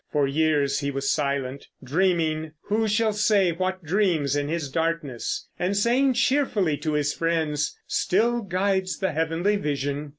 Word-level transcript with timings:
For 0.11 0.27
years 0.27 0.79
he 0.79 0.89
was 0.89 1.11
silent, 1.11 1.67
dreaming 1.83 2.53
who 2.69 2.87
shall 2.87 3.13
say 3.13 3.51
what 3.51 3.83
dreams 3.83 4.35
in 4.35 4.47
his 4.47 4.67
darkness, 4.67 5.47
and 5.59 5.77
saying 5.77 6.15
cheerfully 6.15 6.75
to 6.77 6.93
his 6.93 7.13
friends, 7.13 7.77
"Still 7.85 8.41
guides 8.41 8.97
the 8.97 9.11
heavenly 9.11 9.57
vision." 9.57 10.09